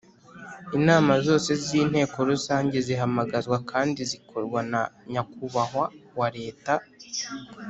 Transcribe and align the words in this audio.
Inama 0.77 1.11
zose 1.25 1.49
z 1.63 1.65
Inteko 1.81 2.17
Rusange 2.31 2.77
zihamagazwa 2.87 3.57
kandi 3.71 3.99
zikorwa 4.11 4.59
na 4.71 4.81
nyakubahwa 5.11 5.85
wa 6.19 6.27
leta 6.37 6.73